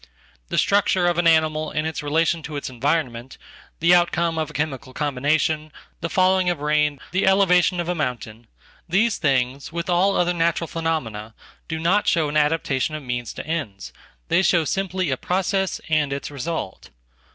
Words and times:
The 0.49 0.57
structure 0.57 1.05
of 1.05 1.17
ananimal 1.17 1.69
and 1.75 1.85
its 1.85 2.01
relation 2.01 2.41
to 2.41 2.55
its 2.55 2.71
environment, 2.71 3.37
the 3.81 3.93
outcome 3.93 4.39
of 4.39 4.49
achemical 4.51 4.95
combination, 4.95 5.71
the 5.99 6.09
falling 6.09 6.49
of 6.49 6.59
rain, 6.59 6.99
the 7.11 7.27
elevation 7.27 7.79
of 7.79 7.87
amountain, 7.87 8.47
these 8.89 9.19
things, 9.19 9.71
with 9.71 9.91
all 9.91 10.17
other 10.17 10.33
natural 10.33 10.67
phenomena, 10.67 11.35
do 11.67 11.77
notshow 11.79 12.29
an 12.29 12.35
adaptation 12.35 12.95
of 12.95 13.03
means 13.03 13.31
to 13.33 13.45
ends, 13.45 13.93
they 14.27 14.41
show 14.41 14.65
simply 14.65 15.11
a 15.11 15.17
process 15.17 15.79
andits 15.87 16.31
result. 16.31 16.89